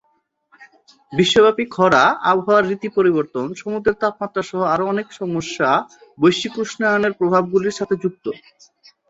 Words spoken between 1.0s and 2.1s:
বিশ্বব্যাপী খরা,